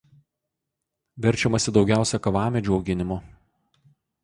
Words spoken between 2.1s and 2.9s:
kavamedžių